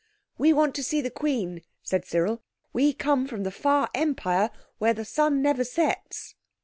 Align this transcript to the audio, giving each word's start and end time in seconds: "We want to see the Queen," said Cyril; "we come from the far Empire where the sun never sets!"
"We 0.35 0.51
want 0.51 0.73
to 0.73 0.83
see 0.83 0.99
the 1.01 1.11
Queen," 1.11 1.61
said 1.83 2.05
Cyril; 2.07 2.41
"we 2.73 2.91
come 2.91 3.27
from 3.27 3.43
the 3.43 3.51
far 3.51 3.87
Empire 3.93 4.49
where 4.79 4.95
the 4.95 5.05
sun 5.05 5.43
never 5.43 5.63
sets!" 5.63 6.33